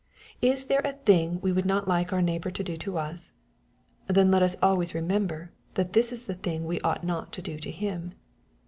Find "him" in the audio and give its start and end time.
7.69-8.13